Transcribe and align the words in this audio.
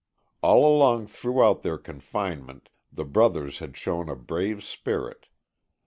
All 0.41 0.65
along 0.65 1.05
throughout 1.05 1.61
their 1.61 1.77
confinement 1.77 2.69
the 2.91 3.05
brothers 3.05 3.59
had 3.59 3.77
shown 3.77 4.09
a 4.09 4.15
brave 4.15 4.63
spirit. 4.63 5.27